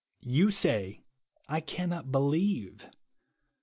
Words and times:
You 0.23 0.49
say, 0.49 1.03
I 1.47 1.59
cannot 1.61 2.11
believe. 2.11 2.89